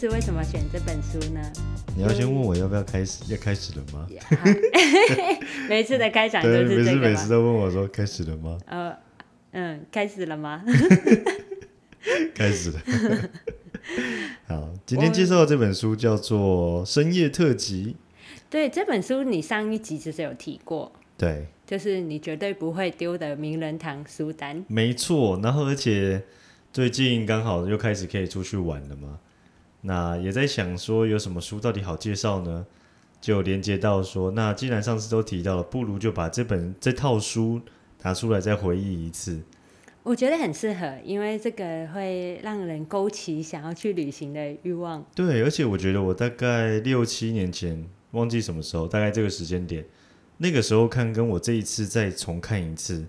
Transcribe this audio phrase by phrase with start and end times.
[0.00, 1.52] 就是为什么选这本书呢？
[1.94, 4.08] 你要先问我要不要开始，要开始了吗？
[5.68, 6.90] 每次的开场都是这个吗？
[6.92, 8.58] 次每次都问我说开始了吗？
[8.64, 8.96] 呃，
[9.50, 10.64] 嗯，开始了吗？
[12.34, 12.80] 开始了。
[14.48, 17.94] 好，今天介绍的这本书叫做《深夜特辑》。
[18.48, 24.64] 对，这本书你上一集其实有提过，对，就是你绝对不会丢的名人堂书单。
[24.66, 25.38] 没错。
[25.42, 26.22] 然后而且
[26.72, 29.18] 最近刚好又开始可以出去玩了嘛，
[29.82, 32.66] 那也在想说有什么书到底好介绍呢？
[33.20, 37.60] 就连接到说，那既然上次都提到了，不如就把这本这套书
[38.02, 39.42] 拿出来再回忆一次。
[40.02, 45.04] 我觉得很适合，因为这个会让人勾起想要去旅行的欲望。
[45.14, 49.84] 对，而且我觉得我大概六七年前，忘记什么时候，大概这个时间点，
[50.38, 53.06] 那个时候看跟我这一次再重看一次，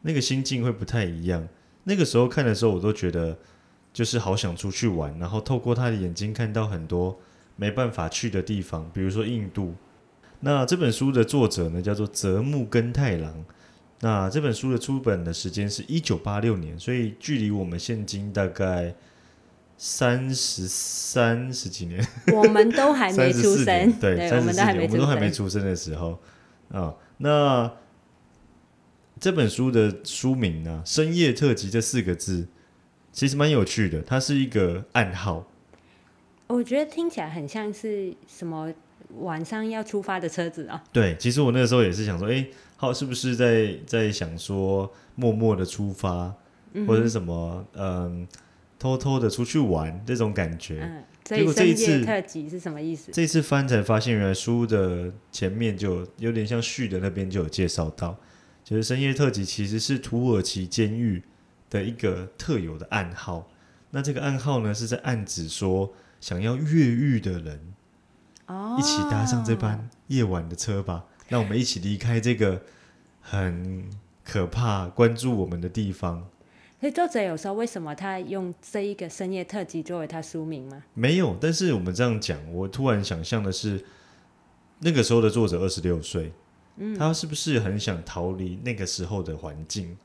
[0.00, 1.46] 那个心境会不太一样。
[1.84, 3.38] 那个时候看的时候，我都觉得
[3.92, 7.18] 就是好想出去玩，然后透过他的眼睛看到很多
[7.56, 9.74] 没办法去的地方，比如说印度。
[10.40, 13.44] 那这本书的作者呢，叫做泽木根太郎。
[14.00, 18.94] 那这本书的出本的时间是一九八六年，所以距离我们现今大概
[19.76, 25.32] 三十三十几年，我们都还没出生年，对，我们都还没出我们都还没生。
[25.32, 26.18] 出生的时候
[26.70, 27.70] 啊、那
[29.18, 32.48] 这本书的书名呢、深夜特辑”这四个字，
[33.20, 35.46] 其实蛮有趣的，它是一个暗号。
[36.46, 38.72] 我觉得听起来很像是什么
[39.18, 40.82] 晚上要出发的车子啊。
[40.90, 42.46] 对，其实我那个时候也是想说，哎，
[42.78, 46.34] 好，是不是在在想说默默的出发，
[46.86, 48.26] 或者是什么，嗯，
[48.78, 50.80] 偷偷的出去玩这种感觉。
[50.80, 53.12] 嗯，所结果这一次夜特辑是什么意思？
[53.12, 58.18] 这次翻才发现，原来书的前面就有点像序的那边就有介绍到，
[58.64, 61.22] 就是深夜特辑其实是土耳其监狱
[61.70, 63.48] 的一个特有的暗号。
[63.92, 67.72] 那这个暗号呢，是在暗指说想要越狱的人
[68.46, 72.62] 哦，一起搭上这班夜晚的车吧，让我们一起离开这个
[73.20, 73.88] 很
[74.22, 76.28] 可怕、关注我们的地方。
[76.78, 80.82] 所以作者有说为什么他用这一个深夜特辑作为他书名吗？
[80.94, 83.84] 没有，但是我们这样讲，我突然想象的是，
[84.78, 86.32] 那个时候的作者二十六岁，
[86.76, 89.96] 嗯他是不是很想逃离那个时候的环境？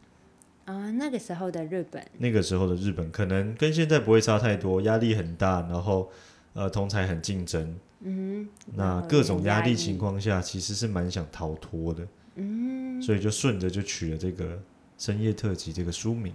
[0.65, 6.09] 啊、那个时候的日本，那个时候的日本可能跟现在不会差太多，压力很大，然后
[6.53, 14.57] 呃，同才很竞争，嗯，那各种压力情况下，其实是蛮想逃脱的，嗯，所以就顺着就取了这个
[14.97, 16.33] 深夜特辑这个书名。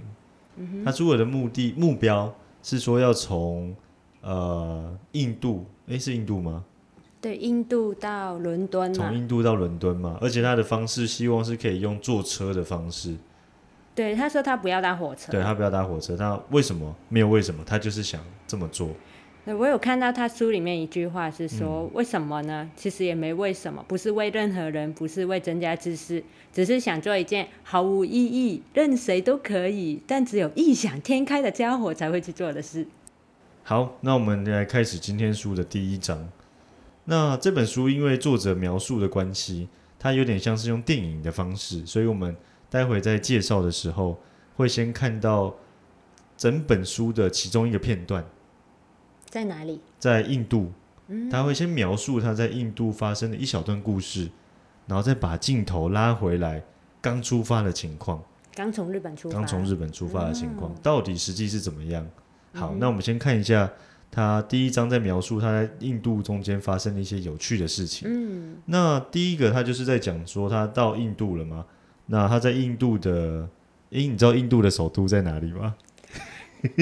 [0.56, 3.74] 嗯他出尔的目的目标是说要从
[4.20, 6.64] 呃印度，诶，是印度吗？
[7.20, 8.94] 对，印度到伦敦嘛。
[8.96, 13.16] 从，印度到伦敦嘛，而且他的方式希望是可以用坐车的方式，
[13.94, 16.16] 对，他说他不要搭火车，对他不要搭火车。
[16.16, 16.94] 他为什么？
[17.08, 18.88] 没有为什么，他就是想这么做。
[19.44, 22.70] 对我有看到他书里面一句话是说，嗯为什么呢？
[22.76, 32.86] 其实也没为什么，不是为任何人，不是为增加知识，只是想做一件毫无意义、任谁都可以，但只有异想天开的家伙才会去做的事。
[33.62, 36.28] 好，那我们来开始今天书的第一章。
[37.06, 39.68] 那这本书因为作者描述的关系，
[39.98, 42.36] 它有点像是用电影的方式，所以我们
[42.70, 44.18] 待会在介绍的时候
[44.56, 45.54] 会先看到
[46.36, 48.24] 整本书的其中一个片段，
[49.28, 49.80] 在哪里？
[49.98, 50.72] 在印度，
[51.08, 54.30] 嗯他会先描述他在印度发生的一小段故事，
[54.86, 56.62] 然后再把镜头拉回来
[57.02, 58.22] 刚出发的情况，
[58.54, 62.06] 刚从日本出发，刚从日本出发的情况，嗯到底实际是怎么样？
[62.54, 63.70] 好，那我们先看一下
[64.10, 68.08] 他第一章在描述他在印度中间发生的一些有趣的事情。
[68.08, 71.66] 嗯，那第一个他就是在讲说他到印度了吗？
[72.12, 73.48] 那他在印度的，
[73.90, 75.76] 诶，你知道印度的首都在哪里吗？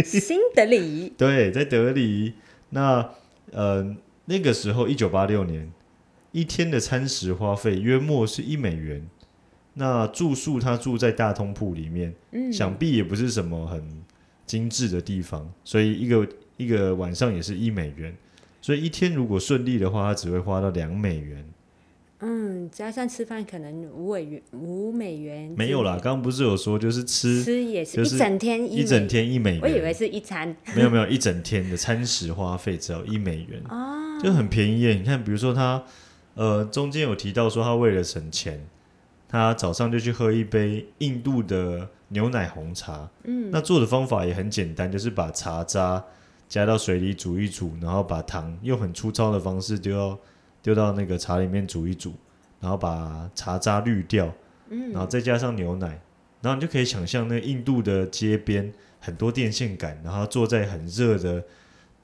[0.03, 2.33] 新德里， 对，在德里。
[2.71, 3.11] 那
[3.53, 3.95] 呃，
[4.25, 5.71] 那个时候一九八六年，
[6.33, 9.07] 一天的餐食花费约莫是一美元。
[9.75, 14.03] 那住宿他住在大通铺里面，嗯，想必也不是什么很
[14.47, 18.17] 精致的地方，所以一个一个晚上也是一美元。
[18.63, 21.45] 所以一天如果顺利的话，他只会花到两美元。
[22.21, 33.63] 嗯，加上吃饭可能五美元，五美元没有啦，刚刚不是有说就是吃吃也是就是一整天一整美，天一美元，我以为是一餐没有没有一整天的餐食花费只要一美元。
[33.69, 34.95] 哦，就很便宜耶。
[34.95, 35.85] 你看，比如说他，
[36.35, 38.67] 呃，中间有提到说他为了省钱，
[39.29, 43.09] 他早上就去喝一杯印度的牛奶红茶。
[43.25, 46.05] 嗯，那做的方法也很简单，就是把茶渣
[46.49, 50.19] 加到水里煮一煮，然后把糖用很粗糙的方式丢到
[50.69, 52.13] 丢到那个茶里面煮一煮，
[52.61, 54.31] 然后把茶渣滤掉，
[54.69, 55.99] 嗯，然后再加上牛奶，
[56.43, 58.71] 然后你就可以想象那印度的街边
[59.01, 61.43] 很多电线杆，然后坐在很热的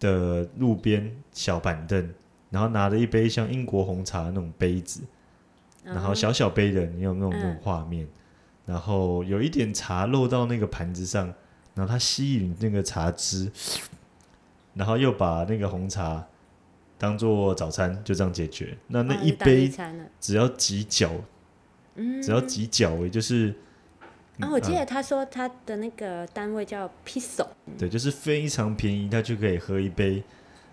[0.01, 2.09] 的路边小板凳，
[2.49, 5.03] 然后拿着一杯像英国红茶那种杯子，
[5.83, 8.09] 然后小小杯的，你有那种那种画面，
[8.65, 11.27] 然后有一点茶漏到那个盘子上，
[11.75, 13.53] 然后它吸引那个茶汁，
[14.73, 16.27] 然后又把那个红茶
[16.99, 18.77] 当做早餐，就这样解决。
[18.89, 19.71] 那那一杯
[20.21, 21.11] 只要几角，
[21.97, 23.55] 嗯，只要几角，也就是。
[24.41, 27.47] 啊，我记得他说他的那个单位叫 piso，
[27.79, 30.21] 对，就是非常便宜，他就可以喝一杯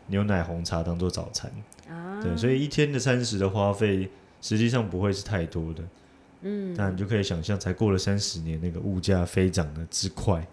[0.08, 1.52] 牛奶红茶当做早餐。
[1.88, 4.10] 啊，对，所以一天的餐食的花费
[4.42, 5.84] 实际上不会是太多的。
[6.42, 10.44] 嗯，那你就可以想象，才过了三十年，那个物价飞涨的之快。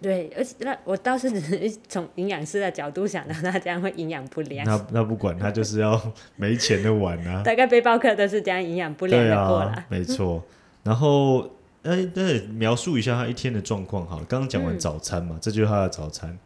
[0.00, 4.66] 对，而且那我倒是只是从营养师的角度想到，他这样会营养不良。
[4.66, 6.00] 那那不管他就是要
[6.36, 7.42] 没钱的玩啊。
[7.46, 9.84] 大概背包客都是这样营养不良的过来。
[9.88, 10.44] 没错。
[10.82, 11.50] 然后。
[11.84, 14.24] 哎，那描述一下他一天的状况好了。
[14.28, 16.36] 刚刚讲完早餐嘛，这就是他的早餐，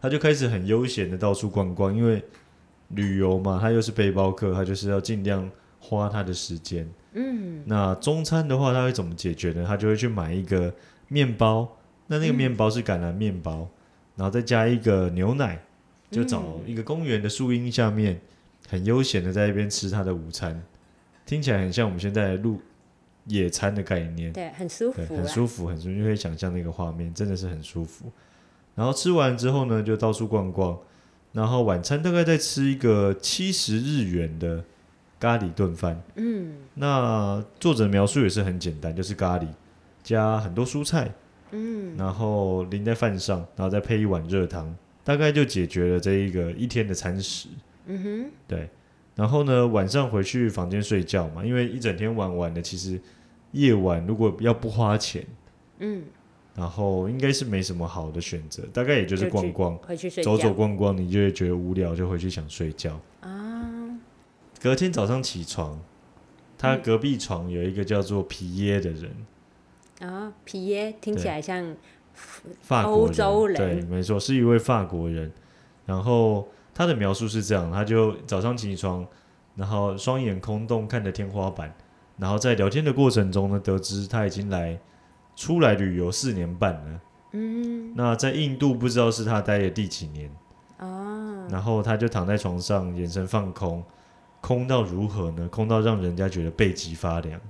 [0.00, 2.22] 他就开始很悠闲的到处逛逛，因为
[2.90, 5.50] 旅游嘛，他又是背包客，他就是要尽量
[5.80, 6.88] 花他的时间。
[7.12, 9.64] 嗯，那中餐的话，他会怎么解决呢？
[9.66, 10.72] 他就会去买一个
[11.08, 11.75] 面包，
[12.06, 13.68] 那那个面包是橄榄面包，
[14.16, 15.60] 然后再加一个牛奶，
[16.10, 18.20] 就找一个公园的树荫下面，
[18.68, 20.62] 很悠闲的在一边吃他的午餐，
[21.24, 22.60] 听起来很像我们现在录。
[23.28, 28.08] 野餐的概念，对，很舒服，很舒服，很舒服，就可以想象那个画面，真的是很舒服。
[28.76, 30.78] 然后吃完之后呢，就到处逛逛。
[31.32, 34.62] 然后晚餐大概再吃一个七十日元的
[35.18, 36.00] 咖喱炖饭。
[36.14, 39.48] 嗯，那作者描述也是很简单，就是咖喱
[40.04, 41.12] 加很多蔬菜，
[41.50, 47.48] 嗯，然后淋在饭上，然后再配一碗热汤，大概就解决了这一个一天的餐食。
[47.86, 48.68] 嗯哼，对。
[49.14, 53.00] 然后呢，晚上回去房间睡觉嘛，因为一整天玩玩的，其实。
[53.52, 55.24] 夜晚如果要不花钱，
[55.78, 56.02] 嗯，
[56.54, 63.98] 然后应该是没什么好的选择，大概也就是逛逛，回去睡走走逛逛，你就会觉得无聊，就回去想睡觉啊。
[64.60, 65.80] 隔天早上起床，
[66.58, 69.10] 他隔壁床有一个叫做皮耶的人
[70.00, 71.74] 啊，皮耶听起来像
[72.60, 75.32] 法国洲人，对，没错，是一位法国人。
[75.86, 79.06] 然后他的描述是这样，他就早上起床，
[79.54, 81.74] 然后双眼空洞看着天花板。
[82.18, 84.78] 然后在聊天的过程中呢，得知他已经来
[85.34, 87.00] 出来旅游四年半了。
[87.32, 90.30] 嗯，那在印度不知道是他待的第几年。
[90.78, 91.46] 哦。
[91.50, 93.84] 然后他就躺在床上，眼神放空，
[94.40, 95.46] 空到如何呢？
[95.48, 97.40] 空到让人家觉得背脊发凉。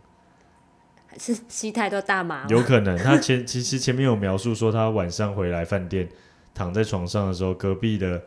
[1.19, 2.47] 是吸太多大麻？
[2.49, 2.97] 有可能。
[2.99, 6.09] 他前其实前面有描述说，他晚上回来饭店
[6.55, 8.23] 躺在床上的时候，隔壁的，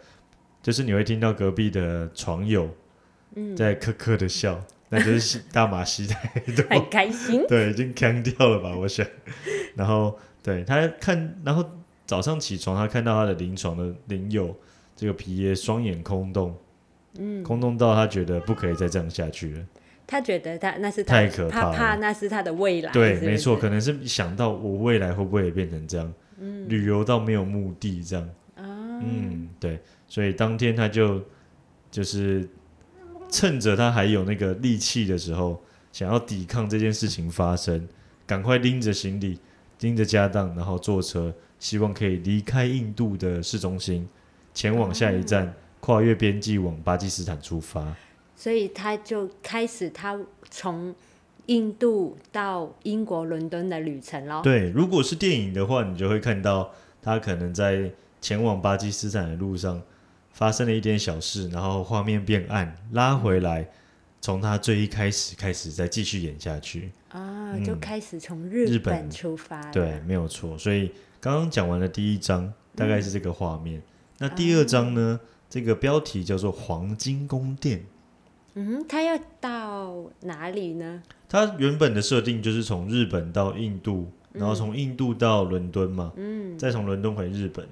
[0.62, 2.70] 就是你会听到隔壁的床友
[3.56, 4.64] 在咳咳的笑。
[4.92, 7.46] 那就是吸大麻吸太多，很开心。
[7.48, 8.76] 对，已经干掉了吧？
[8.76, 9.06] 我想。
[9.76, 11.64] 然后，对他看，然后
[12.08, 14.56] 早上起床，他看到他的临床的邻友
[14.96, 16.58] 这个皮耶双眼空洞，
[17.20, 19.66] 嗯，空洞到他觉得不可以再这样下去了。
[20.10, 22.92] 他觉得他那是太可怕，怕那是他的未来。
[22.92, 26.14] 对，没错，可能是想到我未来会不会也变成这样？
[26.40, 28.26] 嗯，旅游到没有目的这样。
[28.56, 28.66] 啊，
[29.04, 31.22] 嗯，对，所以当天他就
[31.92, 32.50] 就是。
[33.32, 35.62] 趁着他还有那个力气的时候，
[35.92, 37.88] 想要抵抗这件事情发生，
[38.26, 39.38] 赶快拎着行李、
[39.82, 44.10] 拎着家当，然后坐车，希望可以离开印度的市中心，
[44.56, 47.96] 前往下一站，跨越边际往巴基斯坦出发。
[48.40, 50.18] 所以他就开始他
[50.50, 50.96] 从
[51.48, 54.42] 印度到英国伦敦的旅程喽。
[54.42, 57.92] 对，如果是电影的话，你就会看到他可能在
[58.22, 59.82] 前往巴基斯坦的路上。
[60.32, 63.68] 发生了一点小事，然后画面变暗，拉回来，
[64.22, 69.60] 从他最一开始开始再继续演下去啊，就开始从日本出发。
[69.72, 70.58] 对，没有错。
[70.58, 73.82] 所以刚刚讲完了第一章，大概是这个画面。
[74.20, 75.20] 那第二章呢？
[75.50, 77.80] 这个标题叫做《黄金宫殿》。
[78.60, 81.02] 嗯，他要到哪里呢？
[81.30, 87.66] 他原本的设定就是从日本到印度，然后从印度到伦敦嘛，嗯，再从伦敦回日本。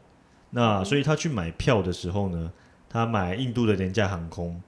[0.52, 2.54] 那所以他去买票的时候呢，
[2.90, 4.62] 他买印度的廉价航空。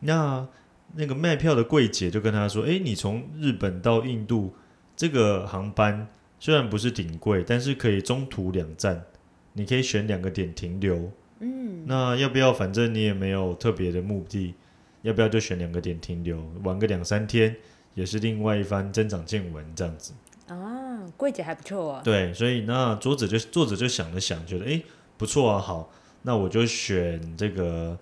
[0.00, 0.48] 那
[0.94, 4.54] 那个卖票的柜姐就跟他说：“哎，你从日本到印度
[4.96, 6.08] 这个航班
[6.40, 9.04] 虽然不是顶贵，但是可以中途两站，
[9.52, 11.10] 你可以选两个点停留。
[11.40, 12.52] 嗯，那要不要？
[12.52, 14.54] 反正你也没有特别的目的，
[15.02, 17.54] 要不要就选两个点停留，玩个两三天，
[17.94, 20.12] 也是另外一番增长见闻这样子。
[20.48, 22.02] 啊，柜姐还不错啊。
[22.02, 24.82] 对，所以那作者就作者就想了想，觉得哎。
[25.18, 25.88] 不错啊，好，
[26.22, 27.96] 那我就选这个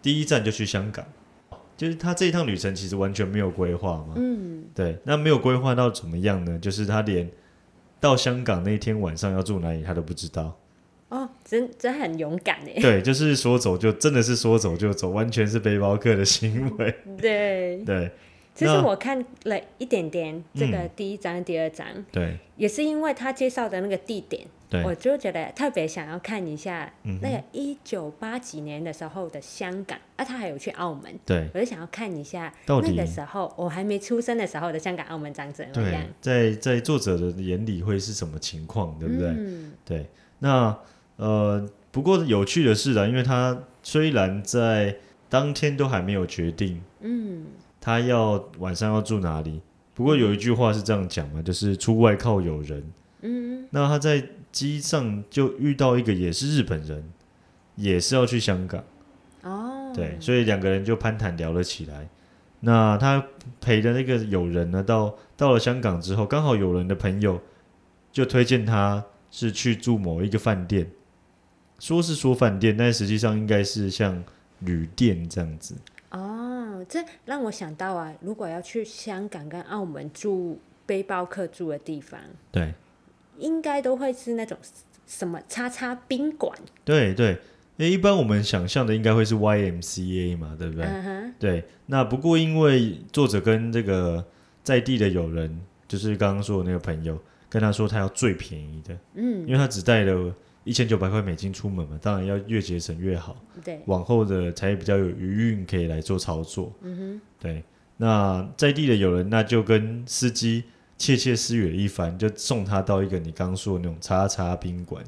[0.00, 1.04] 第一站就去香港，
[1.76, 6.56] 就是他这一趟旅程其实完全没有规划嘛，嗯，对，那没有规划到怎么样呢？
[6.60, 7.28] 就是他连
[7.98, 10.56] 到香港那天晚上要住哪里他都不知道，
[11.08, 12.80] 哦，真真很勇敢哎。
[12.80, 16.94] 对，就是说走就真的是说走就走，完全是背包客的行为。
[17.16, 18.10] 对，对
[18.54, 39.28] 其实我看了一点点这个嗯第一章、第二章，对也是因为他介绍的那个地点，对我就觉得特别想要看一下那个一九八几年的时候的香港，啊，他还有去澳门，对我就想要看一下那个时候我还没出生的时候的香港、澳门长怎么样，，在在作者的眼里会是什么情况，对不对？
[39.28, 40.04] 嗯，对，
[40.40, 40.76] 那
[41.18, 44.96] 呃，不过有趣的是啊，因为他虽然在
[45.28, 47.44] 当天都还没有决定，嗯，
[47.80, 49.60] 他要晚上要住哪里，
[49.94, 52.82] 不过有一句话是这样讲嘛，就是出外靠友人。
[53.20, 54.22] 嗯，那他在
[54.52, 57.04] 机上就遇到一个也是日本人，
[57.74, 58.84] 也是要去香港，
[59.42, 62.08] 哦，对，所以两个人就攀谈聊了起来。
[62.60, 63.24] 那他
[63.60, 67.40] 陪的那个友人呢，到到了香港之后，刚好友人的朋友
[68.12, 70.90] 就推荐他是去住某一个饭店，
[71.78, 74.24] 说是说饭店，但实际上应该是像
[74.60, 75.74] 旅店这样子。
[76.10, 82.20] 哦，这让我想到啊，如果要去香港跟澳门住背包客住的地方，
[82.50, 82.74] 对。
[83.38, 84.58] 应该都会是那种
[85.06, 86.52] 什么叉叉宾馆，
[86.84, 87.38] 对对，
[87.76, 90.84] 因为一般我们想象的应该会是 YMCA 嘛，对不对？
[91.38, 94.26] 对，那不过因为作者跟这个
[94.64, 95.56] 在地的友人，
[95.86, 97.16] 就是刚刚说的那个朋友，
[97.48, 100.34] 跟他说他要最便宜的，嗯，因为他只带了
[100.68, 103.34] 一千九百块美金出门嘛，当然要越节省越好，
[103.64, 106.70] 对，往后的才比较有余韵可以来做操作。
[106.82, 107.64] 嗯哼对，
[107.96, 110.64] 那在地的友人那就跟司机
[110.98, 115.02] 窃窃私语了一番，就送他到一个你刚刚说的那种叉叉宾馆。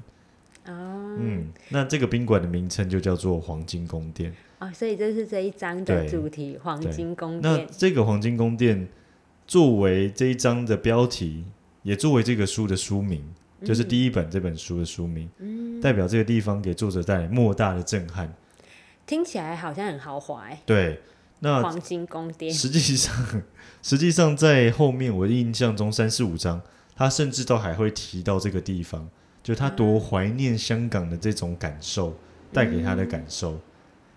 [0.66, 4.32] 哦，嗯，那这个宾馆的名称就叫做黄金宫殿。
[4.60, 7.66] 哦，所以这是这一章的主题——黄金宫殿那。
[7.76, 8.88] 这个黄金宫殿
[9.46, 11.44] 作为这一章的标题，
[11.82, 13.24] 也作为这个书的书名，
[13.64, 18.32] 就是第一本这本书的书名，嗯，代表这个地方给作者带来莫大的震撼。
[19.06, 21.00] 听起来好像很豪华哎，对，
[21.40, 22.52] 那黄金宫殿。
[22.52, 23.42] 实际上，
[23.82, 26.62] 实际上在后面我的印象中三四五章，
[26.94, 29.08] 他甚至都还会提到这个地方，
[29.42, 32.16] 就他多怀念香港的这种感受
[32.52, 33.58] 带给他的感受。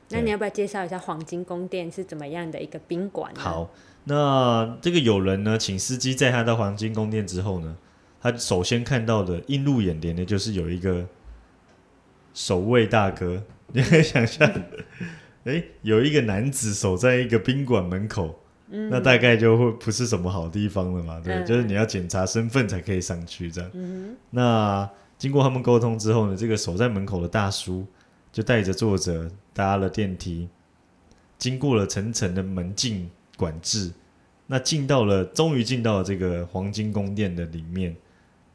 [0.10, 3.72] 那你要不要介绍一下黄金宫殿是怎么样的一个宾馆？，好，
[4.04, 7.76] 那这个友人呢，请司机载他到黄金宫殿之后呢，
[8.24, 11.06] 他首先看到的映入眼帘的就是有一个
[12.34, 14.50] 守卫大哥， 你可以想象，
[15.44, 18.40] 诶，有一个男子守在一个宾馆门口，
[18.70, 23.70] 那大概就会不是什么好地方了嘛，对，嗯就是你要检查身份才可以上去这样。
[23.74, 27.86] 嗯那经过他们沟通之后呢，这个守在门口的大叔
[28.32, 30.48] 就带着作者搭了电梯，
[31.38, 33.92] 经过了层层的门禁管制，
[34.48, 37.94] 那进到了，终于进到了这个黄金宫殿的里面。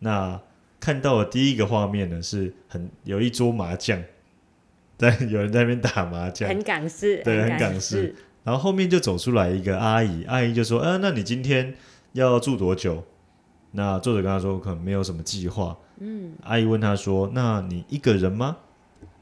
[0.01, 0.41] 那
[0.81, 4.03] 看到的第一个画面呢，是很有一桌麻将，
[4.97, 8.15] 在有人在那边打麻，将，很港式，对很港港式。
[8.45, 11.75] 然后后面就走出来一个阿姨，阿姨就说：“呃，那你今天
[12.13, 13.05] 要住多久？”
[13.73, 18.57] 那作者跟他说：“可能没有什么计划。”嗯，阿姨问他说：“那你一个人吗？”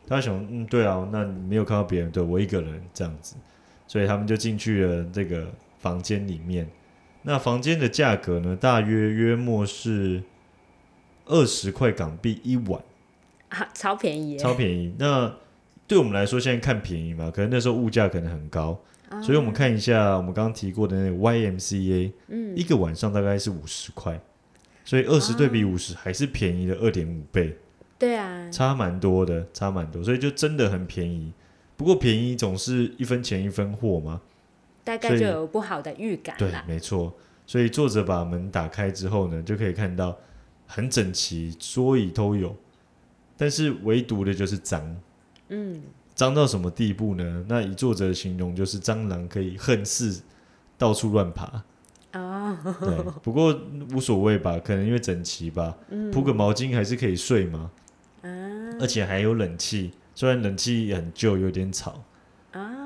[0.07, 3.35] 他想：“嗯，对啊，那你没有看到别人，对我一个人这样子。”
[3.89, 6.69] 所以他们就进去了这个房间里面。
[7.23, 10.23] 那房间的价格呢，大约约莫是
[11.27, 12.81] 二十块港币一晚，
[13.51, 14.95] 啊，超便宜，超便宜。
[14.99, 15.33] 那
[15.87, 18.79] 对我们来说，现在看便宜嘛，可能那时候物价可能很高，
[19.09, 24.21] 啊所以我们看一下我们刚刚提过的那个 YMCA，嗯一个晚上大概是五十块，
[24.85, 27.57] 所以二十对比五十还是便宜了二点五倍。
[27.99, 31.33] 对啊，差蛮多的，差蛮多，所以就真的很便宜。
[31.77, 34.21] 不过便宜总是一分钱一分货嘛，
[34.85, 36.51] 大概就有不好的预感对，。
[36.67, 37.15] 没错。
[37.47, 40.17] 所以作者把门打开之后呢，就可以看到
[40.67, 42.55] 很整齐，桌椅都有，
[43.37, 44.97] 但是唯独的就是脏，
[45.49, 45.83] 嗯，
[46.15, 47.45] 脏到什么地步呢？
[47.49, 50.23] 那以作者的形容就是蟑螂可以恨似
[50.77, 51.63] 到处乱爬。
[52.13, 53.59] 哦，对，不过
[53.93, 56.11] 无所谓吧，可能因为整齐吧，嗯。
[56.11, 57.71] 铺个毛巾还是可以睡嘛，
[58.23, 58.29] 啊。
[58.81, 62.03] 而且还有冷气，虽然冷气很旧，有点吵。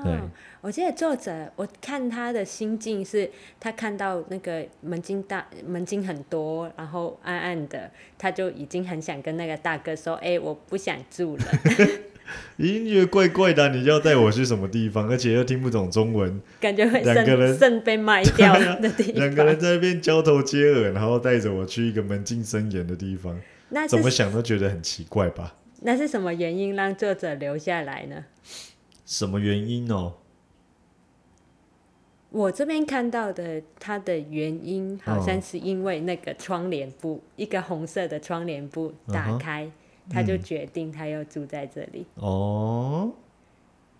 [0.03, 0.21] 对啊，
[0.61, 3.29] 我记得作者，我看他的心境是，
[3.59, 11.43] 他看到那个门禁大门禁很多，然后暗暗的，他就已经很想跟那个大哥说，哎、我不想住了。
[12.55, 19.15] 已经觉得怪怪的啊、你就要带我去什么地方，而且又听不懂中文，感觉会两个人肾肾被卖掉的地方。
[19.15, 23.37] 两个人在那边交头接耳，然后带着我去一个门禁森严的地方，
[23.69, 25.55] 那怎么想都觉得很奇怪吧？
[25.81, 28.23] 那是什么原因让作者留下来呢？
[29.11, 30.13] 什么原因哦？
[32.29, 39.69] 我这边看到的，它的原因好像哦是因为那个窗帘布，一个红色的窗帘布打开，
[40.09, 42.05] 他就嗯决定他要住在这里。
[42.15, 43.11] 哦，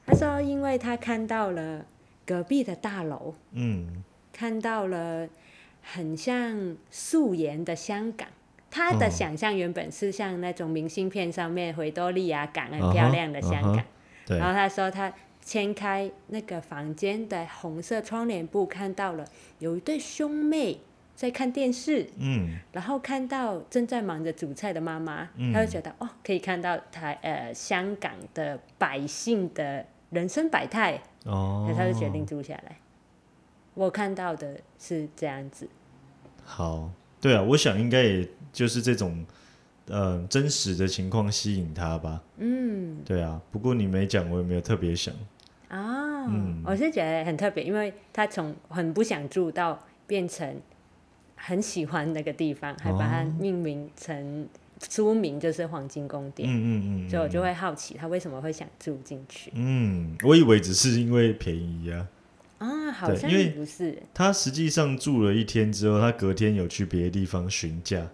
[0.05, 1.85] 他说，因为他看到了
[2.25, 5.27] 隔壁的大楼，嗯看到了
[5.81, 8.29] 很像素颜的香港。
[8.69, 13.83] 他的哦想象原本是像那种明信片上面维多利亚港很漂亮的香港
[14.31, 14.39] 对。
[14.39, 15.11] 然后他说他
[15.41, 19.25] 掀开那个房间的红色窗帘布，看到了
[19.59, 20.79] 有一对兄妹
[21.15, 22.57] 在看电视，嗯。
[22.71, 25.51] 然后看到正在忙着煮菜的妈妈，嗯。
[25.51, 31.71] 他就觉得哦，可以看到台呃香港的百姓的人生百态，哦。
[31.75, 32.77] 他就决定住下来。
[33.73, 35.67] 我看到的是这样子，
[36.43, 39.25] 好，对啊，我想应该也就是这种
[39.91, 42.21] 呃真实的情况吸引他吧。
[42.37, 45.13] 嗯对啊，不过你没讲，我也没有特别想。
[45.67, 50.59] 啊，嗯我是觉得很特别，因为他从很不想住到变成
[51.35, 54.47] 很喜欢那个地方，还把它哦命名成
[54.89, 62.07] 书名就是黄金宫嗯殿，嗯嗯嗯，所以我就嗯会好奇他为什么会想住进去嗯，我以为只是因为便宜啊。
[62.59, 68.07] 啊，好像不是，他实际上住了一天之后，他隔天有去别的地方询价。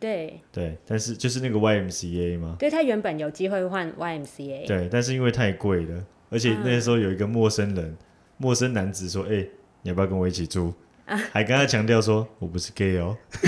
[0.00, 7.96] 对对，但是就是那个 YMCA 嘛，对，他原本有机会换 YMCA，对，但是因为太贵了，而且那时候有一个陌生人，
[8.38, 9.46] 陌生男子说：“哎、
[9.82, 10.72] 你要不要跟我一起住？”
[11.32, 13.16] 还跟他强调说：“我不是 gay 哦。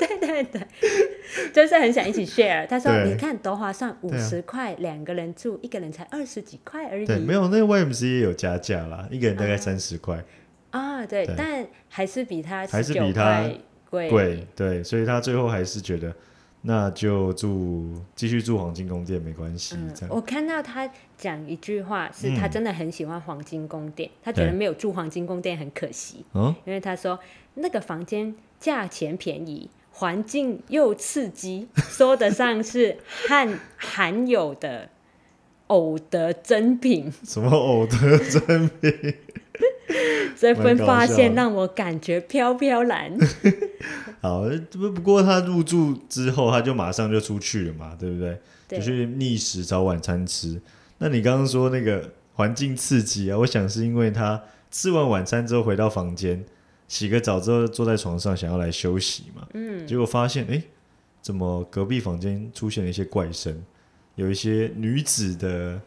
[0.00, 0.62] 对对对，
[1.52, 2.66] 就是很想一起 share。
[2.66, 7.06] 他说：“你看多划算，五十块两个人住，一个人才二十几块而”已。
[7.06, 10.24] 对，没有那个 YMCA 有加价啦，一个人大概三十块，
[10.70, 13.58] 啊，对，对但还是比他还是比他块
[13.90, 14.10] 贵。
[14.10, 16.14] 贵，对，所以他最后还是觉得
[16.62, 20.14] 那就住继续住黄金宫殿没关系，嗯这，样。
[20.14, 27.18] 我看到他讲一句话，是他嗯真的很喜欢黄金宫殿，他觉得对没有住黄金宫殿很可惜，嗯，因为他说
[27.54, 34.90] 那个房间价钱便宜，环境又刺激，说得上是罕罕有的
[35.68, 37.12] 偶得珍品。
[37.22, 38.68] 什么偶的真
[40.38, 43.16] 这份发现让我感觉飘飘然。
[44.20, 48.38] 好，不不过他入住之后，他就马上就出去了嘛，对不对？
[48.68, 50.60] 对就去觅食找晚餐吃。
[50.98, 56.44] 那你刚刚说那个环境刺激啊，我想是因为他吃完晚餐之后回到房间，
[56.88, 60.62] 洗个澡之后坐在床上想要来休息嘛，嗯，结果发现哎，诶
[61.22, 63.62] 怎么隔壁房间出现了一些怪声，
[64.16, 65.80] 有一些女子的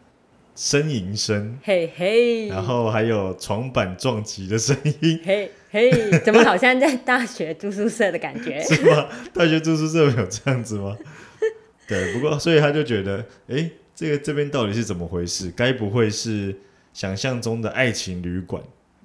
[0.59, 8.59] 呻吟声，嘿嘿，然后还有床板撞击的声音，嘿嘿，怎么好像在大学住宿舍的感觉？
[8.67, 9.07] 是吗？
[9.33, 10.97] 大学住宿舍有这样子吗？
[11.87, 15.49] 对，不过所以他就觉得，诶，这个这边到底是怎么回事？
[15.55, 16.53] 该不会是
[16.93, 18.61] 想象中的爱情旅馆？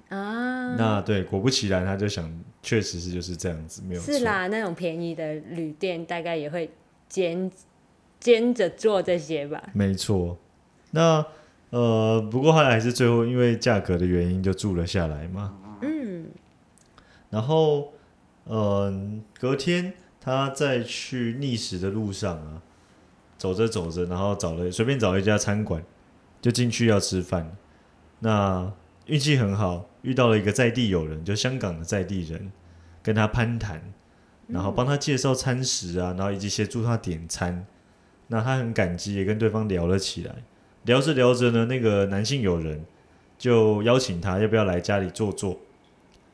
[0.09, 2.29] 啊，那对，果不其然，他就想，
[2.61, 4.13] 确实是就是这样子，没有错。
[4.13, 6.69] 是啦，那种便宜的旅店大概也会
[7.07, 7.49] 兼
[8.19, 9.63] 兼着做这些吧。
[9.73, 10.37] 没错。
[10.91, 11.25] 那
[11.75, 15.57] 呃，不过后来还是最后因为价格的原因就住了下来嘛。
[15.81, 16.27] 嗯，
[17.29, 17.91] 然后，
[18.45, 22.61] 嗯、隔天他在去觅食的路上啊，
[23.37, 25.83] 走着走着，然后找了随便找了一家餐馆，
[26.41, 27.57] 就进去要吃饭。
[28.19, 28.71] 那
[29.07, 32.53] 运气很好，遇到了一个在地友人，就香港的在地人，
[33.03, 33.81] 跟他攀谈，
[34.47, 37.67] 然后帮他介绍餐食啊，然后以及协助他点餐。
[38.27, 40.35] 那他很感激，也跟对方聊了起来。
[40.85, 42.85] 聊着聊着呢，那个男性友人
[43.37, 45.57] 就邀请他要不要来家里坐坐。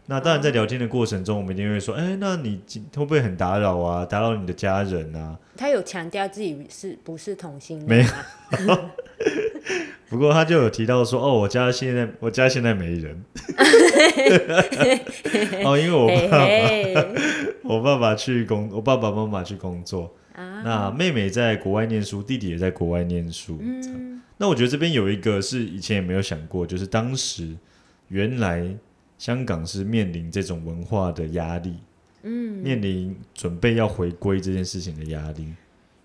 [0.08, 4.04] 那当然，在聊天的过程中，我们一定会说：“哎、那你今会不会很打扰啊？
[4.04, 8.10] 打扰你的家人啊他有强调自己是不是同性没恋
[8.68, 8.80] 有？？”
[10.10, 13.24] 不过他就有提到说：“哦，我家现在我家现在没人。
[15.64, 16.94] 哦，因为我嘿爸爸嘿，
[17.64, 20.14] 我爸爸去工，我爸爸妈妈去工作。
[20.36, 23.58] 啊，那妹妹在国外念书，弟弟也在国外念书。
[23.62, 24.11] 嗯，
[24.42, 27.56] 那我觉得这边有一个是以前也没有想过，就是当时
[28.08, 28.76] 原来
[29.20, 31.76] 香港是面临这种文化的压力，
[32.24, 35.54] 嗯，面临准备要回归这件事情的压力。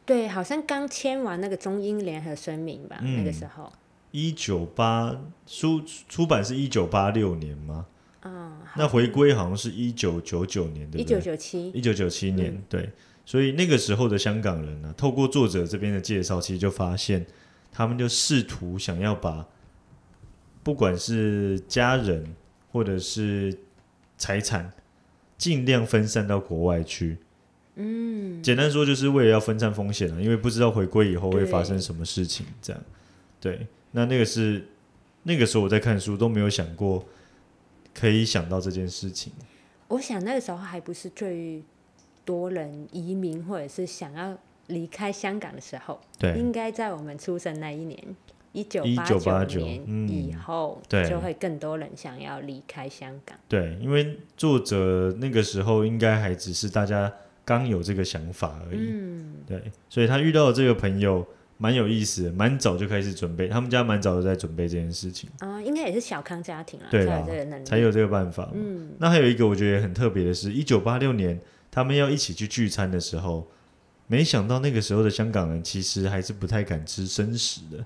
[0.04, 3.72] 对，好像刚签完那个中英联合声明吧，嗯那个时候，
[4.10, 7.86] 一九八出出版是一九八六年吗？
[8.20, 11.24] 嗯，那回归好像是一九九九年，对一九不对？
[11.24, 12.90] 九七，一九九七年，嗯对。
[13.24, 17.24] 所以那个时候的香港人呢、透过作者这边的介绍，其实就发现，
[17.76, 19.46] 他们就试图想要把，
[20.62, 22.34] 不管是家人
[22.72, 23.54] 或者是
[24.16, 24.72] 财产，
[25.36, 27.18] 尽量分散到国外去。
[27.74, 32.82] 嗯，简单说，就是为了要分散风险啊，因为不知道回归以后会发生什么事情，这样。
[33.38, 34.66] 对，那那个是
[35.24, 37.04] 那个时候我在看书都没有想过
[37.92, 39.30] 可以想到这件事情。
[39.88, 41.62] 我想那个时候还不是最
[42.24, 46.38] 多人移民或者是想要离开香港的时候，对。
[46.38, 47.98] 应该在我们出生那一年，
[48.52, 50.08] 一九1989年嗯。
[50.08, 51.08] 以后，对。
[51.08, 53.38] 就会更多人想要离开香港。
[53.48, 57.12] 对，因为作者那个时候应该还只是大家
[57.44, 61.24] 刚有这个想法而已，嗯，对，所以他遇到的这个朋友
[61.58, 68.50] 蛮有意思的，蛮早就开始准备，他们家蛮早就在准备这件事情，啊、应该也是小康家庭啊，才对啦有这个能力，才有这个办法。
[68.52, 73.46] 嗯，那还有一个我觉得很特别的是，一九八六年他们要一起去聚餐的时候，
[74.06, 77.84] 没想到那个时候的香港人其实还是不太敢吃生食的，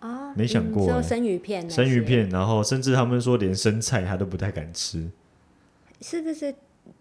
[0.00, 5.10] 啊，没想过欸嗯生鱼片，生鱼片，然后甚至他们说连生菜他都不太敢吃，
[6.00, 6.54] 是不是？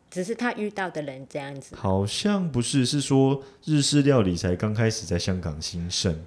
[0.09, 6.17] 只是他遇到的人这样子，好像不是，是说日式料理才刚开始在香港兴盛，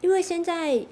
[0.00, 0.84] 因为现在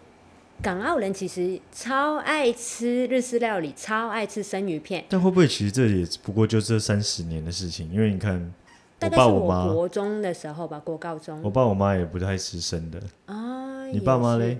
[0.63, 5.05] 港澳人其实超爱吃日式料理，超爱吃生鱼片。
[5.09, 7.91] 但会不会其实这也不过就这三十年的事情？
[7.91, 8.60] 因为你看我
[9.01, 13.87] 大概是我国中的时候吧，国高中我爸我妈也不太吃生的，啊。
[13.89, 14.59] 你爸妈嘞？？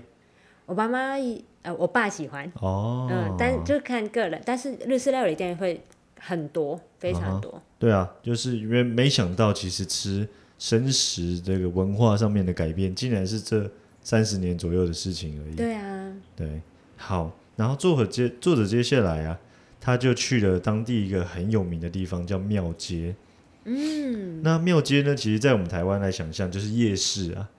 [0.65, 1.15] 我爸妈
[1.61, 4.41] 呃，我爸喜欢，哦，嗯，但就看个人。
[4.45, 5.81] 但是日式料理店会
[6.19, 7.61] 很多，非常多。
[7.77, 10.27] 对啊，就是因为没想到，其实吃
[10.57, 13.69] 生食这个文化上面的改变，竟然是这
[14.01, 15.55] 三十年左右的事情而已。
[15.55, 16.61] 对啊，对，
[16.97, 19.37] 好，然后作者接作者接下来啊，
[19.79, 23.15] 他就去了当地一个很有名的地方，叫庙街。
[23.63, 27.49] 嗯，那庙街呢，其实在我们台湾来想象就是夜市啊，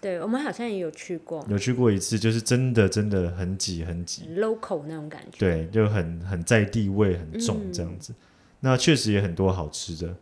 [0.00, 1.44] 对，我们好像也有去过。
[1.48, 5.38] 有去过一次，就是真的真的很挤很挤，local 那种感觉。
[5.38, 7.72] 对，就很很在地位很重嗯。
[7.72, 8.14] 这样子。
[8.60, 10.14] 那确实也很多好吃的。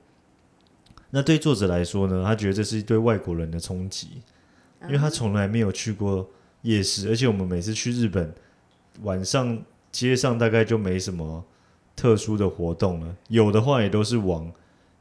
[1.10, 4.22] 那对作者来说呢，他觉得这是对外国人的冲击，
[4.84, 6.28] 因为他从来没有去过
[6.62, 8.34] 夜市，而且我们每次去日本，
[9.02, 11.44] 晚上街上大概就没什么
[11.94, 14.52] 特殊的活动了，有的话也都是往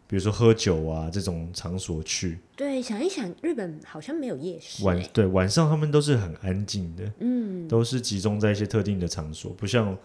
[0.07, 2.39] 比如说喝酒啊这种场所去。
[2.55, 4.85] 对，想一想，日本好像没有夜市、欸。
[4.85, 9.97] 晚对晚上他们都是很安静的，嗯，都是集中在一些特定的场所，不像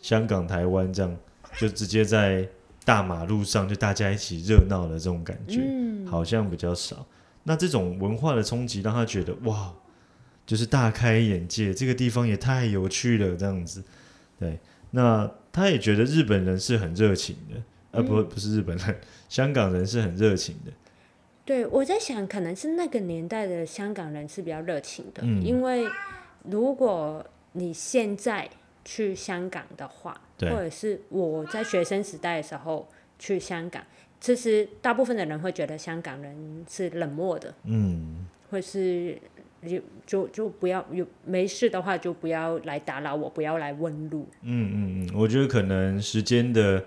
[0.00, 1.16] 香港、台湾这样，
[1.58, 2.48] 就直接在
[2.84, 7.06] 大马路上就大家一起热闹的这种感觉，嗯，好像比较少。
[7.44, 9.72] 那这种文化的冲击让他觉得哇，
[10.46, 13.82] 就是大开眼界，这个地方也太有趣了，这样子。
[14.38, 14.58] 对，
[14.90, 17.62] 那他也觉得日本人是很热情的，
[17.92, 19.00] 呃，不，嗯不是日本人，
[19.32, 20.70] 香港人是很热情的。
[21.42, 25.86] 对，我在想，可能是那个年代的香港人是比较热情的，嗯因为
[26.44, 28.46] 如果你现在
[28.84, 32.86] 去香港的话，或者是我在学生时代的时候
[33.18, 33.82] 去香港，
[34.20, 39.18] 其实大部分的人会觉得香港人是冷漠的，嗯，或是
[39.66, 44.28] 就就就不要有没事的话就不要来打扰我，不要来问路。
[44.42, 46.84] 嗯嗯嗯，我觉得可能时间的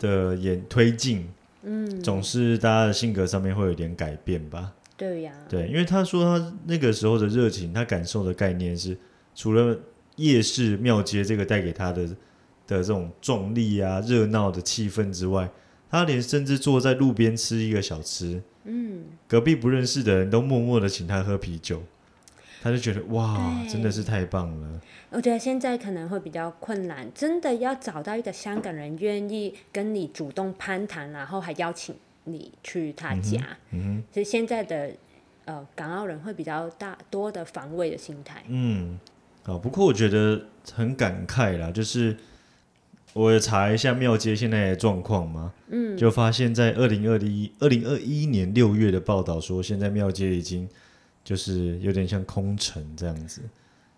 [0.00, 1.28] 的演推进，
[1.68, 4.72] 嗯，总是大家的性格上面会有点改变吧。
[4.96, 8.96] 对呀、对，因为他说他那个时候的热情，他感受的概念是，
[9.34, 9.76] 除了
[10.14, 15.50] 夜市庙街这个带给他的的这种重力啊、热闹的气氛之外，
[15.90, 21.82] 他连甚至坐在路边吃一个小吃，嗯，隔壁不认识的人都默默的请他喝啤酒，
[22.62, 24.80] 他就觉得哇，真的是太棒了。
[25.10, 33.56] 我觉得现在可能会比较困难，真的要找到一个香港人愿意跟你主动攀谈，然后还邀请你去他家。
[33.70, 34.90] 嗯所以现在的
[35.44, 38.42] 呃港澳人会比较大多的防卫的心态。
[38.48, 38.98] 嗯，
[39.44, 42.16] 啊，不过我觉得很感慨啦，就是
[43.12, 50.68] 我也查一下庙街现在的状况嘛，嗯，就发现在二零二一二零二一年六月的报道说，现在庙街已经
[51.26, 53.42] 就是有点像空城这样子，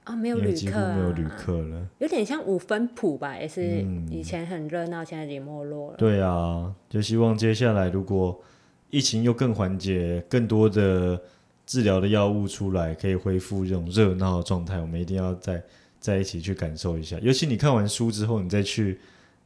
[0.05, 1.87] 啊，没有旅客、啊，没有旅客了。
[1.99, 5.99] 有点像五分埔吧，也是嗯以前很热闹，现在已经没落了。
[5.99, 8.41] 对啊，就希望接下来如果
[8.89, 11.21] 疫情又更缓解，更多的
[11.67, 15.63] 治疗的药物出来，可以恢复这种热闹的状态，我们一定要再
[16.01, 17.19] 在一起去感受一下。
[17.21, 18.99] 尤其你看完书之后，你再去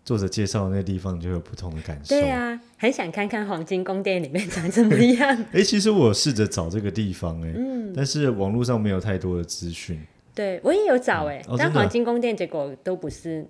[0.04, 2.14] 作者介绍的那个地方，就有不同的感受。
[2.14, 5.44] 对啊，很想看看黄金宫殿里面长怎么样。
[5.52, 10.00] 哎、其实我试着找这个地方、诶，嗯，但是网络上没有太多的资讯，
[10.34, 13.46] 对我也有找哎、哦但黄金宫殿结果都不是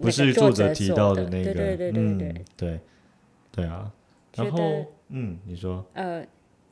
[0.00, 2.80] 不是作者提到的那个，对对对对嗯对，对
[3.52, 3.90] 对啊。
[4.36, 4.60] 然后，
[5.08, 6.22] 嗯，你说，呃，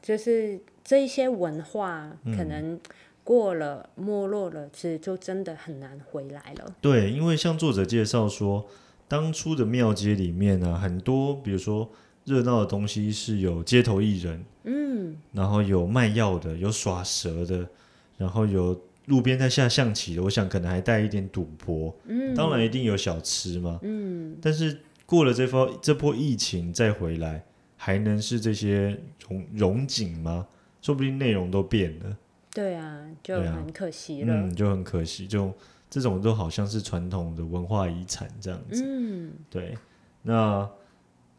[0.02, 2.78] 就是这一些文化嗯可能
[3.24, 6.74] 过了、没落了，其实就真的很难回来了。
[6.82, 8.66] 对，因为像作者介绍说，
[9.06, 11.90] 当初的庙街里面呢、很多比如说
[12.24, 17.68] 热闹的东西是有街头艺人，嗯，然后有卖药的，有耍蛇的，
[18.16, 23.78] 然后有路边在下象棋的，我想可能还带一点赌博，嗯，当然一定有小吃嘛。
[23.82, 27.44] 嗯，但是过了这波这波疫情再回来，
[27.76, 30.46] 还能是这些荣荣景吗？
[30.80, 32.16] 说不定内容都变了，
[32.52, 34.34] 对啊，就很可惜了。
[34.34, 35.52] 嗯，就很可惜，就
[35.94, 38.82] 这种都好像是传统的文化遗产这样子。
[38.84, 39.78] 嗯，对，
[40.22, 40.68] 那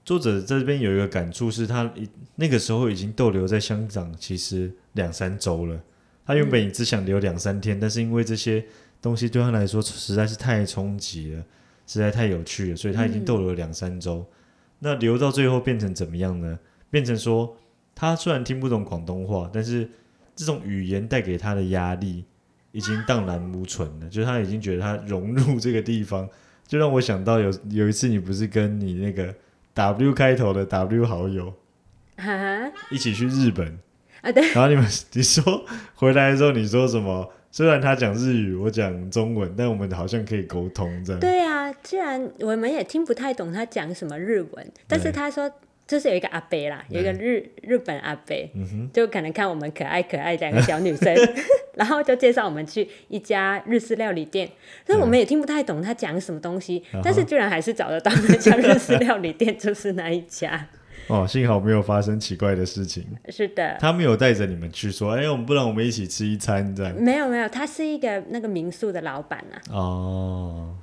[0.05, 5.77] 作者这边有一个感触是他一那个时候已经逗留在香港，其实两三周了。
[6.25, 8.65] 他原本只想留两三天，但是因为这些
[9.01, 11.43] 东西对他来说实在是太冲击了，
[11.85, 14.25] 实在太有趣了，所以他已经逗留了两三周。
[14.79, 16.57] 那留到最后变成怎么样呢？
[16.89, 17.57] 变成说
[17.93, 19.89] 他虽然听不懂广东话，但是
[20.33, 22.23] 这种语言带给他的压力
[22.75, 26.27] 已经荡然无存了，就是他已经觉得他融入这个地方，
[26.67, 29.33] 就让我想到有有一次你不是跟你那个
[29.73, 31.53] W 开头的 W 好友
[32.91, 33.79] 一起去日本，
[34.19, 37.31] 啊对，然后你们你说回来的时候你说什么？
[37.49, 41.19] 虽然他讲日语，我讲中文，但我们好像可以沟通这样。
[41.21, 45.49] 对啊，既然我们也听不太懂他讲什么日文，但是他说
[45.87, 51.15] 就是有一个阿伯啦，有一个日日本阿伯，嗯就可能看我们可爱可爱两个小女生，
[51.75, 54.49] 然后就介绍我们去一家日式料理店，
[54.85, 60.67] 所以我们也听不太懂他讲什么东西，嗯但是居然还是找得到那家日式料理店，就是那一家。
[61.07, 63.05] 哦，幸好没有发生奇怪的事情。
[63.29, 66.95] 是的，他没有带着你们去说，哎、我们不然我们一起吃一餐这样。
[66.95, 69.61] 没有没有，他是一个那个民宿的老板啊。
[69.71, 70.75] 哦，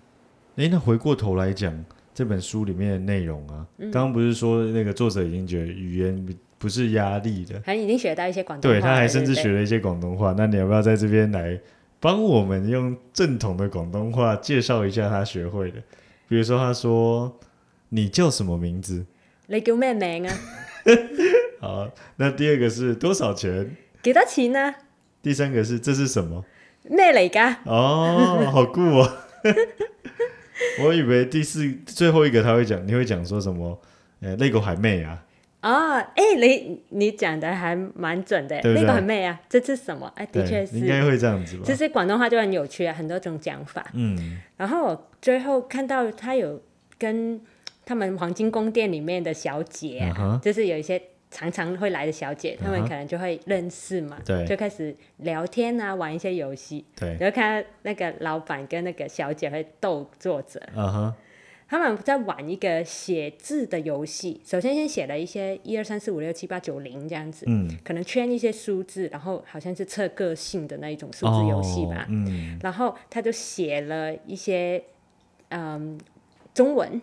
[0.55, 10.35] 哎、那回过头来讲这本书里面的内容啊，嗯刚刚不是说那个作者已经觉得语言不不是压力的，还已经学到一些广东话了，对，他还甚至学了一些广东话。
[10.37, 11.59] 那你要不要在这边来
[11.99, 15.83] 帮我们用正统的广东话介绍一下他学会的？
[16.29, 17.39] 比如说，他说
[17.91, 19.05] ：“你叫什么名字
[19.47, 20.35] 你叫咩名啊？？”
[21.61, 23.77] 好，那第二个是多少钱？
[24.03, 24.75] 几多錢啊？
[25.23, 26.45] 第三个是这是什么？
[26.85, 27.59] 咩嚟噶？
[27.71, 29.13] 哦，好酷哦！
[30.85, 33.79] 我以为第四最后一个他会讲，你会讲说什么？
[34.21, 35.25] 呃，那個海妹啊，
[35.63, 40.11] 哦，哎、你你讲的还蛮准的，那個很美啊，这是什么？
[40.17, 41.07] 哎，的對確，應該是。
[41.11, 41.73] 會這樣子吧其？
[41.77, 43.85] 實廣東話就很有趣啊，很多种讲法。
[43.95, 46.61] 嗯，然后我最后看到他有
[46.99, 47.41] 跟
[47.85, 51.01] 他们黄金宫殿里面的小姐啊嗯就是有一些
[51.33, 52.73] 常常会来的小姐，他嗯哼。
[52.79, 61.17] 們可能就会认识嘛，對就开始聊天啊，玩一些游戏，对，然後看到那个老板跟那个小姐會鬥作者，啊哈，
[61.69, 64.41] 他们在玩一个写字的游戏。
[64.45, 72.03] 首先先写了一些一二三四五六七八九零这样子，嗯，可能圈一些数字，然后好像是测个性的那一种数字游戏吧。
[72.03, 74.83] 哦嗯，然后他就写了一些
[75.49, 75.99] 嗯
[76.53, 77.01] 中文，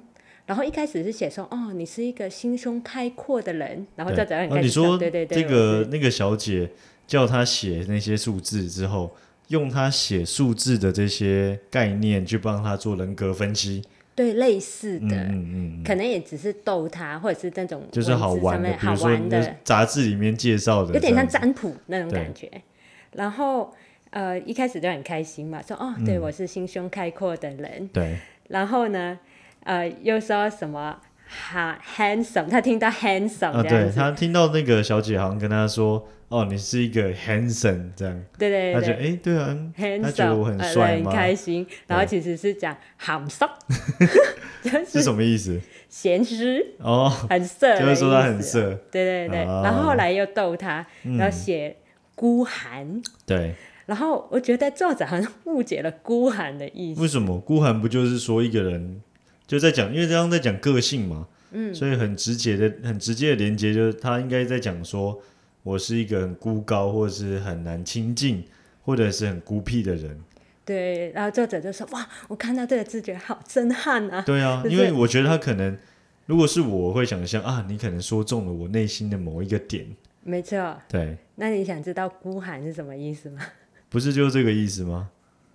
[0.50, 6.72] 然后一开始是写说哦，你是一个心胸开阔的人，然後對哦，作者很開始你說對對對，這我是個那个小姐
[7.06, 9.16] 叫他写那些数字之后，
[9.50, 13.84] 用他写数字的这些概念去帮他做人格分析，
[14.16, 15.16] 对，类似的。
[15.18, 22.50] 嗯嗯嗯，可能也只是逗他，或者是那种就是好玩的，好玩的，雜志裡面介绍的，有点像占卜那种感觉。
[23.12, 23.72] 然后
[24.10, 27.88] 呃，一开始就很开心嘛，说哦，對、我是心胸开阔的人。
[27.94, 29.20] 对，然后呢，
[29.64, 41.10] 呃，又说什么哈 handsome，他听到 handsome 啊，這樣子，對他听到那个小姐好像跟他说，哦，你是一个 handsome 這樣，對對他觉得哎，对啊，嗯他覺得 handsome，我很呃帥嗎？
[41.12, 41.68] 很开心。
[41.88, 43.50] 然后其实是講鹹濕，
[44.64, 45.60] 就 是是什么意思？
[45.90, 48.42] 咸湿，哦，很色，就是说他很。
[48.42, 51.76] 色，對對對，哦然后后来又逗他，然後嗯，寫
[52.16, 53.02] 孤寒。
[53.26, 53.54] 对，
[53.88, 57.02] 然后我觉得作者好像误解了孤寒的意思。
[57.02, 59.02] 为什么孤寒不就是说一个人
[59.50, 65.20] 就在讲，因为刚刚在讲个性嘛，嗯，所以很直接的、很直接的连接，就是他应该在讲说
[65.64, 68.44] 我是一个很孤高，或者是很难亲近，
[68.86, 70.22] 或者是很孤僻的人。
[70.64, 74.22] 对，然后作者就说：哇，我看到这个字觉得好震撼啊！
[74.22, 75.76] 对啊，就是因为我觉得他可能，
[76.28, 79.88] 如果是我，我會想象啊，你可能说中了我内心的某一个点。
[80.22, 80.80] 没错。
[80.88, 83.42] 对，那你想知道孤寒是什么意思吗？
[83.90, 85.10] 不是就是这个意思吗？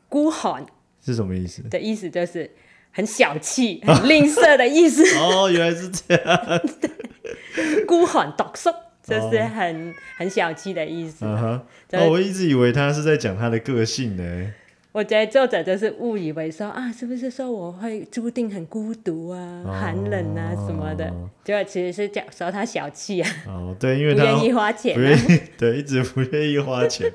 [0.08, 0.66] 孤寒
[1.00, 1.62] 是什么意思？
[1.68, 2.50] 的意思就是
[2.94, 5.04] 很小气、很吝啬的意思。
[5.18, 6.60] 哦，原来是这样，
[7.86, 11.24] 孤寒獨縮就是很、很小气的意思。
[11.26, 11.60] 哦，
[12.08, 14.52] 我一直以为他是在讲他的个性呢。
[14.92, 21.12] 我觉得作者就是误以为说啊，是不是说我会注定很孤独啊、哦寒冷啊什么的？
[21.44, 24.94] 結果其实是讲说他小气啊，哦，对，因為不他願意花钱、啊。
[24.94, 27.10] 不願意，對，一直不愿意花錢，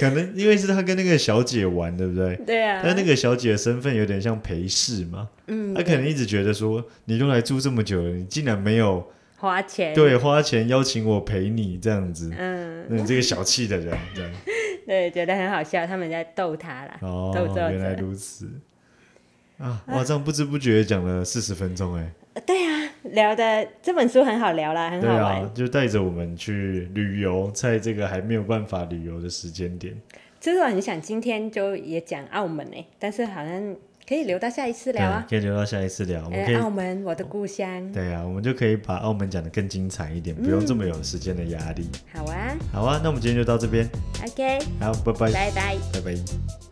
[0.00, 2.36] 可能因为是他跟那个小姐玩，对不对？
[2.46, 14.30] 对啊，但那个小姐的身份有点像陪侍嘛，嗯，他可能一直觉得说，你都来住这么久了，你竟然没有花钱，对花钱邀请我陪你这样子，嗯，那你这个小气的人，这样，
[14.86, 16.98] 对，觉得很好笑，他们在逗他啦。
[17.00, 18.48] 哦原来如此。
[19.58, 22.77] 啊，哇，这样不知不觉讲了四十分钟，哎，呃對啊，
[23.12, 25.42] 聊的这本书很好聊啦，很好玩。
[25.42, 29.94] 啊，就带着我们去旅游，在这个还没有办法旅游的时间点。
[30.40, 33.76] 其实我很想今天就也讲澳门呢，但是好像
[34.08, 35.26] 可以留到下一次聊啊。
[35.28, 36.24] 可以留到下一次聊。
[36.24, 37.92] 我们哎可以，澳门，我的故乡。
[37.92, 41.88] 对啊，我们就可以把澳门讲得更精彩一点，不用这么有时间的压力。
[42.12, 43.84] 好啊好啊，那我们今天就到这边
[44.24, 45.76] ，，OK，好，拜拜，拜拜。
[45.92, 46.67] 拜拜。